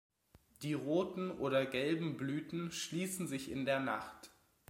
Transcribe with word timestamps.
Die 0.63 0.73
roten 0.73 1.29
oder 1.29 1.63
gelben 1.67 2.17
Blüten 2.17 2.71
schließen 2.71 3.27
sich 3.27 3.51
in 3.51 3.65
der 3.67 3.79
Nacht. 3.79 4.31